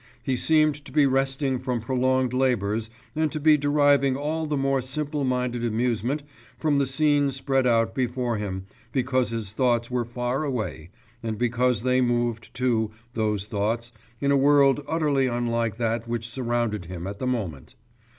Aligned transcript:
He 0.23 0.35
seemed 0.35 0.83
to 0.85 0.91
be 0.91 1.05
resting 1.05 1.59
from 1.59 1.79
prolonged 1.79 2.33
labours 2.33 2.89
and 3.15 3.31
to 3.31 3.39
be 3.39 3.55
deriving 3.55 4.15
all 4.17 4.47
the 4.47 4.57
more 4.57 4.81
simple 4.81 5.23
minded 5.23 5.63
amusement 5.63 6.23
from 6.57 6.79
the 6.79 6.87
scene 6.87 7.29
spread 7.31 7.67
out 7.67 7.93
before 7.93 8.37
him 8.37 8.65
because 8.91 9.29
his 9.29 9.53
thoughts 9.53 9.91
were 9.91 10.03
far 10.03 10.43
away, 10.43 10.89
and 11.21 11.37
because 11.37 11.83
they 11.83 12.01
moved 12.01 12.51
too, 12.55 12.89
those 13.13 13.45
thoughts, 13.45 13.91
in 14.19 14.31
a 14.31 14.37
world 14.37 14.83
utterly 14.87 15.27
unlike 15.27 15.77
that 15.77 16.07
which 16.07 16.27
surrounded 16.27 16.85
him 16.85 17.05
at 17.05 17.19
the 17.19 17.27
moment. 17.27 17.75